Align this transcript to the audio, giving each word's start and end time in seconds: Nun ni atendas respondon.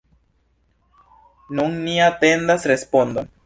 Nun 1.59 1.77
ni 1.85 2.01
atendas 2.09 2.69
respondon. 2.75 3.35